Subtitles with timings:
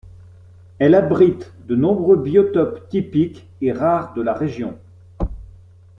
[0.79, 4.75] Elle abrite de nombreux biotopes typiques et rares de la région.